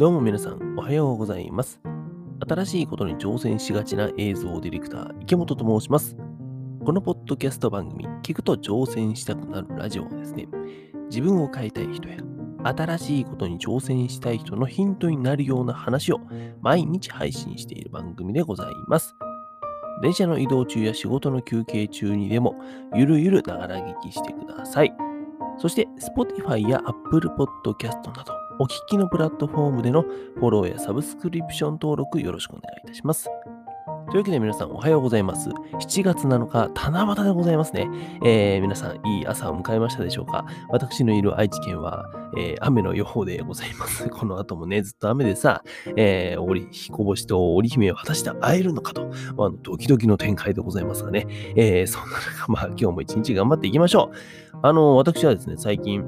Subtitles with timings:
[0.00, 1.78] どうも皆さん、おはようございます。
[2.48, 6.16] 新しいことに挑戦しがちな映像ディレクター、池本と申します。
[6.86, 10.48] このポッドキャスト番組、聞くと挑戦したくなるラジオはですね、
[11.10, 12.16] 自分を変えたい人や、
[12.64, 16.20] 新しいことに挑戦したい人のヒントになるような話を
[16.62, 19.14] 毎日配信している番組でございます。
[20.00, 22.54] 電車の移動中や仕事の休憩中にでも、
[22.94, 24.94] ゆるゆるながら聞きしてください。
[25.58, 33.24] そして、Spotify や Apple Podcast など、お聞きのプラットフォームでのフォローやサブスクリプション登録よろしくお願いいたします。
[34.10, 35.48] というわけで皆さんおはようございます。
[35.48, 37.88] 7月7日、七夕でございますね。
[38.22, 40.44] えー皆さん、いい朝を迎えましたでしょうか？
[40.68, 42.04] 私のいる愛知県は、
[42.36, 44.06] えー雨の予報でございます。
[44.12, 45.62] この後もね、ずっと雨でさ、
[45.96, 51.26] えー、織彦星と織姫を果たして会えるのかと、まあ、ドキドキの展開でございますがね。
[51.56, 54.58] えーそんな中、まあ今日も一日頑張っていきましょう。
[54.60, 56.04] あの、私はですね、最近、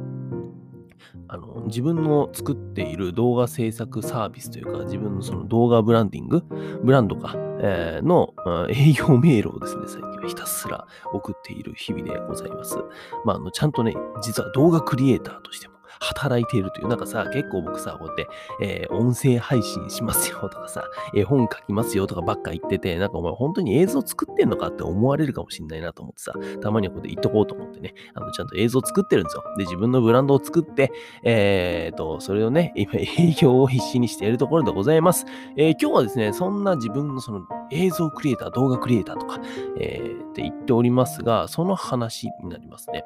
[1.32, 6.42] あの自分の作っている動画制作サービスというか、自分のその動画ブランディング、
[6.84, 8.34] ブランドか、えーの
[8.68, 12.76] 営業メールをですね、最近はひたすら送っている日々でございます。
[13.24, 18.28] まあ、あのちゃんとね、実は動画クリエイターとしても働いているという、なんかさ、結構僕さ、こうやって、
[18.60, 29.44] えー音声配信しますよとかさ、 絵本書きますよとかばっか言ってて、なんかお前本当に映像作ってんのかって思われるかもしんないなと思ってさ、たまにはここで言っとこうと思ってね、あのちゃんと映像作ってるんですよ。
[29.56, 30.92] で、自分のブランドを作って、
[31.24, 35.26] えー、と、それをね、 今営業を必死にしているところでございます。
[35.56, 39.40] えー今日はですね、そんな自分のその映像クリエイター、動画クリエイターとか、
[39.78, 43.04] えーって言っておりますが、その話になりますね。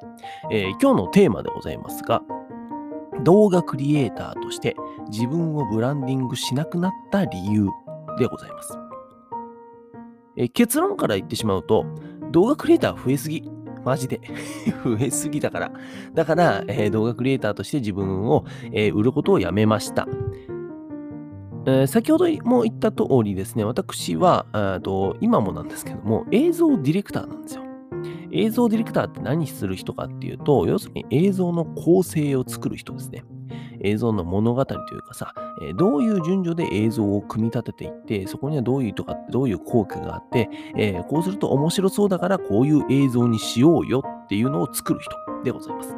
[0.51, 2.23] えー今日のテーマでございますが、
[3.25, 4.77] 動画クリエイターとして
[5.09, 7.69] 自分をブランディングしなくなった理由
[8.19, 8.79] でございます。
[10.37, 11.87] え結論から言ってしまうと、
[12.31, 13.51] 動画クリエイター増えすぎ。
[13.85, 14.21] マジで。
[14.85, 15.73] 増えすぎだから。
[16.13, 20.07] だから、えー動画クリエイターとして自分を、えー売ることをやめました。
[21.67, 24.47] えー先ほども言った通りですね、私は、
[24.83, 27.66] と今もなんですけども、映像ディレクターなんですよ。
[28.37, 33.25] 映像ディレクターって何する人かっていうと、要するに映像の構成を作る人ですね。
[33.81, 35.33] 映像の物語というかさ、
[35.63, 45.15] えどういう順序で映像を組み立てていって、そこにはどういうとか、どういう効果があって、えーこうすると面白そうだからこういう映像にしようよっていうのを作る人
[45.45, 45.97] でございます。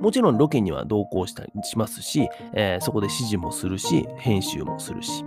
[0.00, 5.24] もちろんロケには同行したりしますし、えーそこで指示もするし、編集もするし、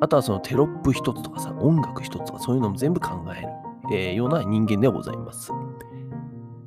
[0.00, 3.48] あとはそのテロップ一つとかさ、音楽一つとかそういうのも全部考える、
[3.92, 5.52] えーような人間でございます。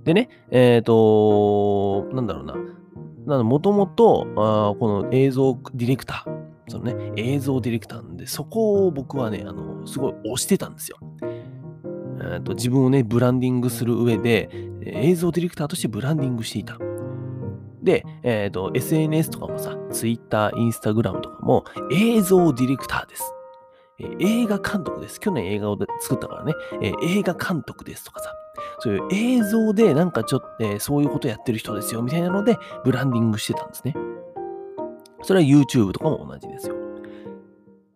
[0.03, 3.43] でね、えっ、と、なんだろうな。
[3.43, 10.97] もともと、あこの映像ディレクター、そのね、映像ディレクターなんで、そこを僕はね、あの、すごい推してたんですよ。
[12.21, 14.49] えーと自分をね、ブランディングする上で、
[14.85, 16.77] 映像ディレクターとしてブランディングしていた。
[17.83, 23.33] で、えっ、と、SNS とかもさ、Twitter、Instagram とかも映像ディレクターです。
[23.99, 25.19] え映画監督です。
[25.19, 28.31] 去年映画を作ったからね、えー映画監督ですとかさ、
[28.79, 33.95] そういう映像でなんかちょっと、えーそういうことやってる人ですよみたいなので、ブランディングしてたんですね。
[35.23, 36.75] それは YouTube とかも同じですよ。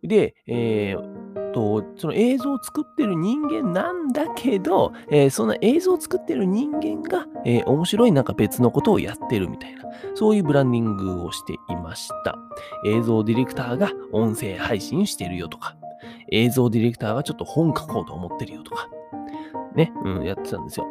[0.04, 9.84] で、えーと、その映像を作ってる人間なんだけど、えーその映像を作ってる人間が、えー面白いなんか別のことをやってるみたいな、
[10.16, 12.36] そういうブランディングをしていました。
[12.86, 15.76] 映像ディレクターが音声配信してるよとか、
[16.32, 18.90] 映像ディレクターがちょっと本書こうと思ってるよとか、
[19.76, 20.88] ね、うん、やってたんですよ。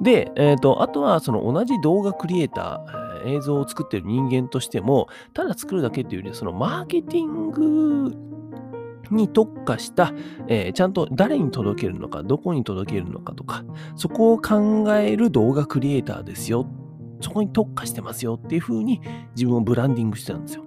[0.00, 8.16] で、えっ、と、あとはその同じ動画クリエイター、映像を作ってる人間としても、ただ作るだけっていうよりは、そのマーケティング
[9.12, 10.12] に特化した、
[10.48, 16.66] えーちゃんと誰に届けるのか、どこに届けるのかとか、そこを考える動画クリエイターですよ。
[17.20, 19.00] そこに特化してますよっていう風に
[19.36, 20.64] 自分をブランディングしてたんですよ。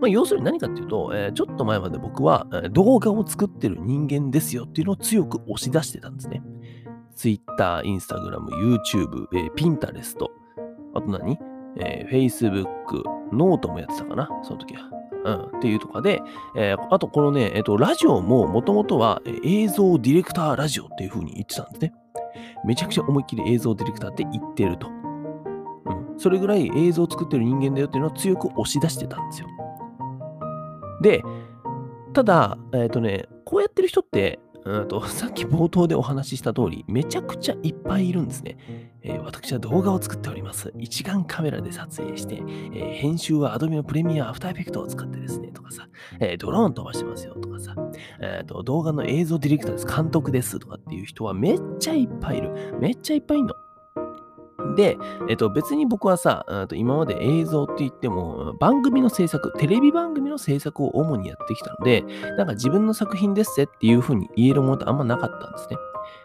[0.00, 6.42] まあ、要するに何かっていうと、えーちょっと前まで僕は、動画を作ってる人間ですよっていうのを強く押し出してたんですね。
[7.14, 10.16] Twitter、Instagram、YouTube、えー Pinterest、
[10.94, 11.38] あと何、
[11.76, 12.64] えー ?Facebook、
[13.32, 14.28] ノートもやってたかな？
[14.42, 14.88] その時は。
[15.22, 16.22] うん、っていうとかで、
[16.56, 21.92] えーあとこのね、えっ、と、ラジオももともとは映像ディレクターラジオっていう風に言ってたんですね。
[22.64, 24.88] めちゃくちゃ思いっきり映像ディレクターって言ってると。
[24.88, 29.48] うん、それぐらい映像を作ってる人間だよっていうのを強く押し出してたんですよ。
[31.00, 31.22] で、
[32.12, 38.56] ただ、えっ、とね、こうやってる人って、うんと さっき冒頭でお話しした通り、めちゃくちゃいっぱいいるんですね。
[39.02, 40.72] えー私は動画を作っております。
[40.78, 45.88] 一眼カメラで撮影して、えー編集は Adobe のプレミア、アフターエフェクトを使ってですね、とかさ、
[46.20, 47.74] えードローン飛ばしてますよとかさ、
[48.20, 52.50] えーと、動画の映像ディレクターです、監督ですとかっていう人はめっちゃいっぱいいる。
[52.80, 53.54] めっちゃいっぱいいるの。
[54.80, 54.96] で、
[55.28, 62.02] えっと、別に僕はさ、と今まで映像って言っても、番組の制作、テレビ番組の制作を主にやってきたので、
[62.38, 65.76] なんか自分の作品ですぜっていうふうに言えるものってあんまなかったんですね。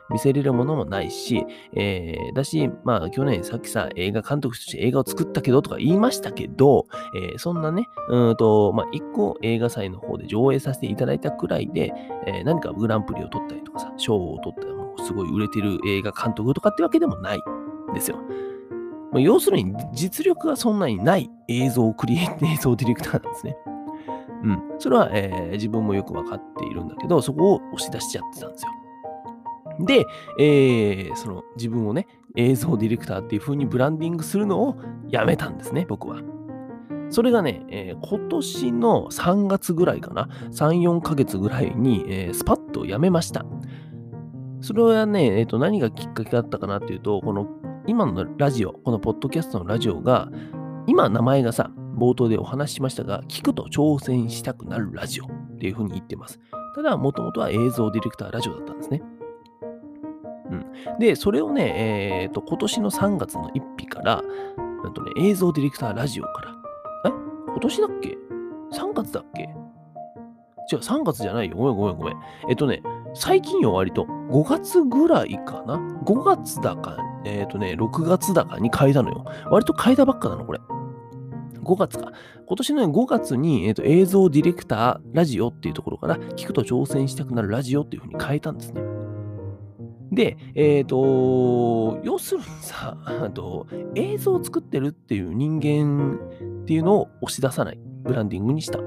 [0.09, 11.91] 見せれるものもないし、えー、だし、まあ去年さっきさ、映画監督として映画を作ったけどとか言いましたけど、えー、そんなね、うんと、まあ一個映画祭の方で上映させていただいたくらいで、
[12.25, 17.39] えー、何かグランプリを取ったりとかさ、賞を取ったり、もうすごい売れてる映画監督とかってわけでもない
[17.95, 18.17] ですよ。
[19.11, 23.57] まあ、要するに実力がそんなにない映像クリエイト 映像ディレクターなんですね。
[24.43, 24.63] うん。
[24.77, 28.71] それは、えー、自分もよくわかっているんだけど、そこを押し出しちゃってたんですよ。
[29.79, 30.05] で、
[30.39, 34.75] えー、その自分をね、映像ディレクターっていう風にブランディングするのを
[35.09, 36.17] やめたんですね、僕は。
[37.09, 43.45] それがね、えー、今年の3月ぐらいかな、3、4ヶ月ぐらいに、えー、スパッとやめました。
[44.61, 47.47] それはね、えーと、何がきっかけだったかなっていうと、この
[47.87, 50.29] 今のラジオ、このポッドキャストのラジオが、
[50.87, 55.29] 今名前がさ、冒頭でお話ししましたが、聞くと挑戦したくなるラジオっ
[55.59, 56.39] ていう風に言ってます。
[56.75, 59.01] ただ、もともとは映像ディレクターラジオだったんですね。
[60.51, 60.99] うん。
[60.99, 64.21] で、それをね、えっ、ー、と、今年の3月の1日から、
[64.83, 66.55] なんとね、映像ディレクターラジオから、
[67.05, 67.13] え？
[67.47, 68.17] 今年だっけ
[68.73, 69.43] ?3 月だっけ？
[69.43, 71.55] 違う、3月じゃないよ。
[71.55, 72.15] ごめんごめんごめん。
[72.49, 72.81] えっとね、
[73.13, 74.05] 最近よ、割と。
[74.05, 79.25] 5月ぐらいかな ?5 月だから、えっ、ー、とね、6月だかに変えたのよ。
[79.49, 80.59] 割と変えたばっかなの、これ。
[81.63, 82.11] 5月か。
[82.45, 88.81] 今年の、5月に、えーと、映像ディレクターラジオっていうところから、聞くと挑戦したくなるラジオっていうふうに変えたんですね。
[90.11, 96.19] で、えっ、ー、と、要するにさ、 あと、映像を作ってるっていう人間
[96.61, 98.79] っていうのを押し出さないブランディングにした。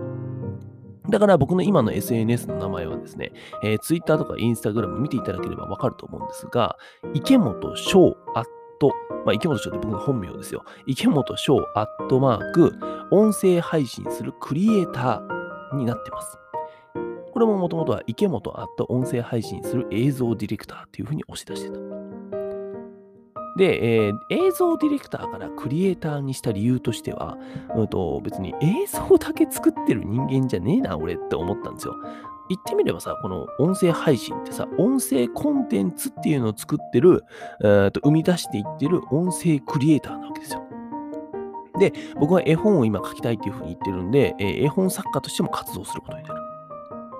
[1.08, 3.32] だから僕の今の SNS の名前はですね、
[3.62, 6.76] えー、Twitter とか Instagram 見ていただければわかると思うんですが、
[7.14, 8.44] 池本翔アッ
[8.78, 8.92] ト、
[9.24, 10.64] まあ、池本翔って僕の本名ですよ。
[10.86, 12.78] 池本翔アットマーク、
[13.10, 16.38] 音声配信するクリエイターになってます。
[17.32, 22.37] これももともとは池本アット音声配信する映像ディレクターっていうふうに押し出してた。
[23.58, 27.36] で、えー、映像ディレクターからクリエイターにした理由としては、
[27.74, 31.96] うんと、別に映像だけ作ってる人間じゃねえな、俺って思ったんですよ。
[32.48, 37.24] 言ってみればさ、この音声配信ってさ、音声コンテンツっていうのを作ってる、
[37.62, 40.62] えー、と生み出していってる音声クリエイターなわけですよ。
[41.80, 46.40] で、僕は絵本を今書きたいっていうふうに言ってるんで、えー、絵本作家としても活動することになる。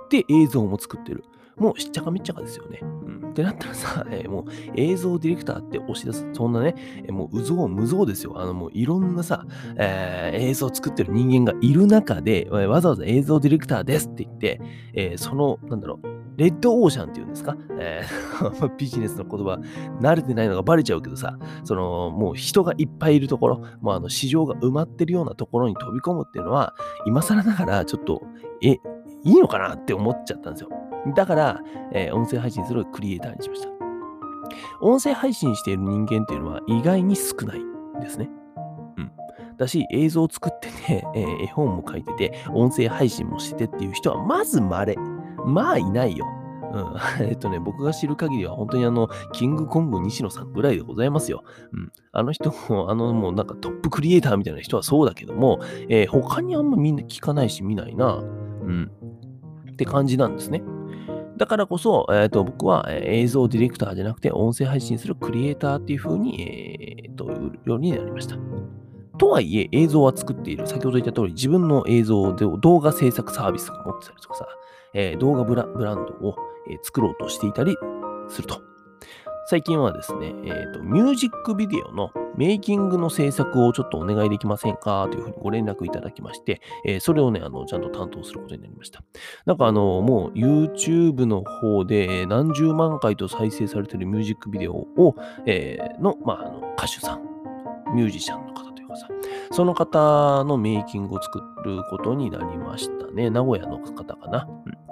[0.08, 1.24] で、映像も作ってる。
[1.56, 2.80] もうしっちゃかめっちゃかですよね。
[3.28, 4.44] ってなったらさ、 えー、もう
[4.74, 6.26] 映像ディレクターって押し出す。
[6.32, 8.34] そんなね、えー、もううぞう無造ですよ。
[8.36, 9.44] あのもういろんなさ、
[9.76, 14.60] えー、映像作ってる人間がいる中で、えー、わざわざ映像ディレクターですって言って、
[14.94, 19.60] えー、その、なんだろう、レッドオーシャンっていうんですか、えー、 ビジネスの言葉、
[20.00, 26.74] 慣れてないのがバレちゃうけどさ、その、もう人がいっぱいいるところ、もうあの市場が埋まってるようなところに飛び込むっていうのは、
[27.06, 28.22] 今更ながらちょっと、
[28.62, 28.78] え、い
[29.24, 30.68] いのかなって思っちゃったんですよ。
[31.14, 31.60] だから、
[31.92, 33.68] えー、音声配信するクリエイターにしました。
[34.80, 37.60] 音声配信している人間っていうのは意外に少ない
[38.00, 38.30] ですね。
[38.96, 39.12] うん。
[39.56, 44.96] だし、映像を作ってて、えー、絵本も書いてて、音声配信もしててっていう人はまず稀。
[45.44, 46.26] まあいないよ。
[46.72, 46.94] うん。
[47.26, 51.42] えっとね、僕が知る限りは本当にあの、キングコング西野さんぐらいでございますよ。
[51.72, 51.92] うん。
[52.12, 58.16] あの人も、あのもうなんかトップクリエイターみたいな人はそうだけども、えー、他にあんまみんな聞かないし見ないな。
[58.16, 58.22] う
[58.70, 58.90] ん。
[59.72, 60.62] って感じなんですね。
[61.38, 67.30] だからこそ、えーと、僕は、映像ディレクターじゃなくて音声配信するクリエイターっていう風に、えー、と、
[67.64, 68.36] ようになりました。
[69.18, 70.66] とはいえ、映像は作っている。
[70.66, 74.46] 先ほど言った通り、自分の映像で動画制作サービスを持ってたりとかさ、
[74.94, 76.36] えー、動画ブランドを、
[76.70, 77.76] え、作ろうとしていたり
[78.28, 78.67] すると。
[79.50, 85.08] 最近はですね、え、ー、と、ミュージックビデオのメイキングの制作をちょっとお願いできませんか？
[85.10, 89.02] というふうにご連絡いただきまして、えー、それをね、あの、ちゃんと担当することになりました。
[89.46, 97.22] なんかあの、もう YouTube の方で何十万回と再生されているミュージックビデオを、えー、の、まあ、あの、歌手さん、
[97.94, 99.08] ミュージシャンの方というかさ、
[99.50, 103.30] その方のメイキングを作ることになりましたね。
[103.30, 104.46] 名古屋の方かな？
[104.66, 104.87] うん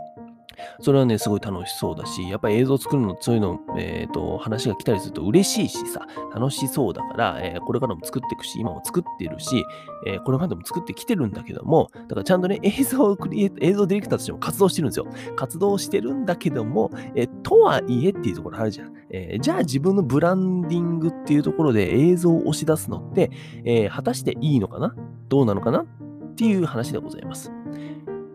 [0.81, 9.65] それはね、すごい楽しそうだし、やっぱり映像作るの、そういうの、えっ、ー、と、話が来たりすると嬉しいしさ、楽しそうだから、えー、これからも作っていくし、今も作ってるし、
[10.07, 15.07] えー、これまでも作ってきてるんだけども、だからちゃんとね、映像クリエイ、映像ディレクターとしても活動してるんですよ。
[15.37, 18.93] 活動してるんだけども、えとはいえっていうところあるじゃん。
[19.11, 23.31] えじゃあ自分のブランディングっていうところで映像を押し出すのって、
[23.65, 24.95] え果たしていいのかな？
[25.29, 25.81] どうなのかな？
[25.81, 27.53] っていう話でございます。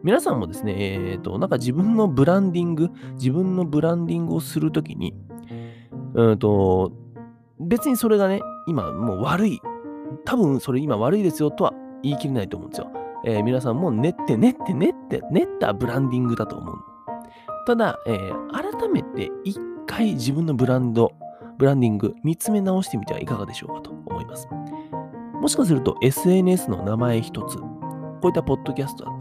[0.04, 5.14] 皆さんもですね、えっ、ー、と、なんか自分のブランディング、自分のブランディングをするときに、
[6.14, 6.92] うんと、
[7.60, 9.60] 別にそれがね、今もう悪い。
[10.26, 12.92] 多分それ今悪いですよとは言い切れないと思うんですよ。
[13.24, 16.76] えー、皆さんも練って練って練って練ったブランディングだと思う。
[17.68, 21.14] ただ、えー、改めて一回自分のブランド、
[21.58, 24.48] ブランディング見つめ直してみてはいかがでしょうかと思います。
[25.40, 27.68] もしかすると SNS の名前一つ、こ
[28.24, 29.18] ういったポッドキャストだっ、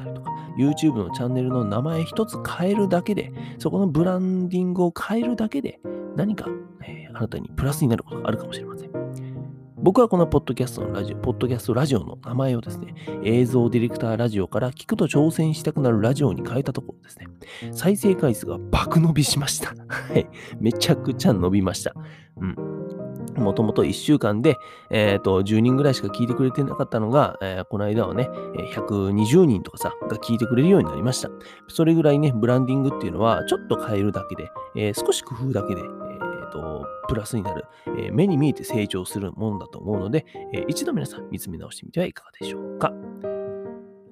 [0.60, 5.80] YouTube のチャンネルの名前一つ変えるだけで、そこのブランディングを変えるだけで、
[6.16, 6.46] 何か、
[6.84, 8.90] えー、あなたにプラスになることがあるかもしれません。
[9.82, 17.26] 僕はこのポッドキャストのラジオ、ポッドキャストラジオの名前をですね、映像ディレクターラジオから聞くと挑戦したくなるラジオに変えたところですね、
[17.72, 19.74] 再生回数が爆伸びしました。
[19.88, 20.28] はい。
[20.60, 21.94] めちゃくちゃ伸びました。
[22.36, 22.56] うん。
[23.36, 24.58] もともと1週間で、
[24.90, 28.28] えー、と10人ぐらいしか聞いてくれてなかったのが、えー、この間はね、
[28.74, 31.30] 120人とかさ、が聞いてくれるようになりました。
[31.68, 35.82] それぐらいね、ブランディングっていうのは、ちょっと変えるだけで、えー、少し工夫だけで、
[36.50, 42.92] と、プラスになる、えー、目に見えて成長するものだと思うので、えー、一度皆さん見つめ直してみてはいかがでしょうか。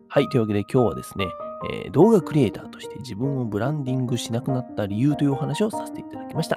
[0.09, 1.27] はい、というわけで今日はですね、
[1.71, 6.57] えー、動画クリエイターとして自分をブランディングしなくなった理由というお話をさせていただきました。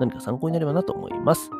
[0.00, 1.50] 何か参考になればなと思います。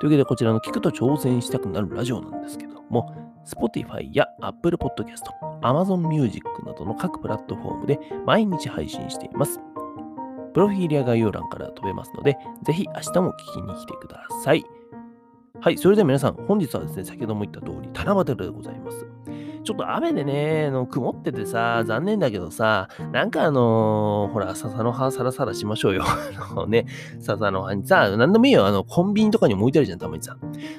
[0.00, 3.14] というわけでこちらの聞くと挑戦したくなるラジオなんですけども、
[3.46, 5.22] Spotify や Apple Podcast、
[5.62, 9.60] Amazon Music などの各プラットフォームで毎日配信しています。
[10.52, 14.64] プロフィールや概要欄から飛べますので、ぜひ明日も聞きに来てください。
[15.60, 19.06] はい、それでは皆さん、本日はですね、先ほども言った通り、七夕でございます。
[19.66, 26.04] ちょっと雨でね、の曇っててさ、残念だけどさ、なんかあのー、ほら、笹の葉サラサラしましょうよ。
[26.06, 26.86] あのね、
[27.18, 28.64] 笹の葉にさ、なんでもいいよ。
[28.64, 30.36] あの、コンビニとかにも置いてあるじゃん、たまにさ。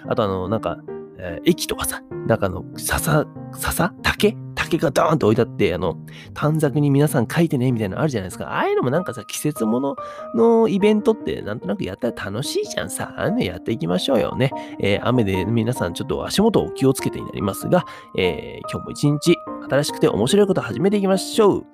[0.07, 0.77] あとあの、なんか、
[1.17, 4.37] えー、駅とかさ、なんかあの、笹、笹竹
[4.69, 5.97] 竹がドーンと置いてあって、あの、
[6.33, 8.47] 短冊に皆さん書いてね、みたいなのあるじゃないですか。
[8.49, 9.95] ああいうのもなんかさ、季節もの
[10.35, 13.13] のイベントってなんとなくやったら楽しいじゃんさ。
[13.17, 14.51] ああいうのやっていきましょうよね。
[14.79, 17.85] えー、雨で皆さんちょっと足元を気をつけてになりますが、
[18.17, 19.37] えー、今日も一日
[19.69, 21.65] 新しくて面白いこと始めていきましょう。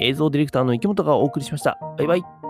[0.00, 1.78] 映像ディレクターの池本がお送りしました。
[1.98, 2.45] バイバイ。